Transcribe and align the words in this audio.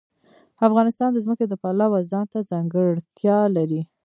افغانستان 0.67 1.09
د 1.13 1.17
ځمکه 1.25 1.45
د 1.47 1.53
پلوه 1.61 1.99
ځانته 2.11 2.39
ځانګړتیا 2.51 3.37
لري. 3.57 3.81